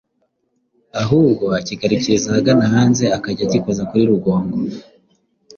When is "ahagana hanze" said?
2.29-3.03